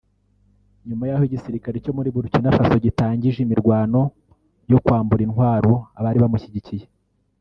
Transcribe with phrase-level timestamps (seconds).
[0.87, 3.99] nyuma y’aho igisirikare cyo muri Burkina Faso gitangije imirwano
[4.71, 6.85] yo kwambura intwaro abari bamushyigikiye